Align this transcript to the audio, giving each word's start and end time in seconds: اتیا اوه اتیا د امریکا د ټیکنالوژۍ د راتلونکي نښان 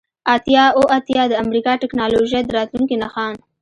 اتیا 0.35 0.63
اوه 0.77 0.89
اتیا 0.97 1.23
د 1.27 1.33
امریکا 1.43 1.71
د 1.75 1.79
ټیکنالوژۍ 1.83 2.41
د 2.45 2.49
راتلونکي 2.57 2.95
نښان 3.03 3.33